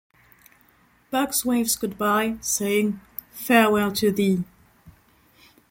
Bugs 1.11 1.45
waves 1.45 1.75
goodbye, 1.75 2.37
saying: 2.41 2.99
"Farewell 3.29 3.91
to 3.91 4.09
thee". 4.11 4.43